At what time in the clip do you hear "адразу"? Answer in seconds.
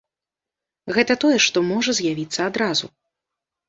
2.51-2.85